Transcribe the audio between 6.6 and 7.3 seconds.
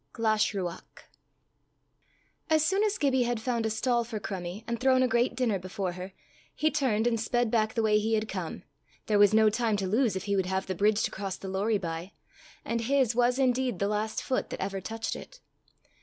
turned and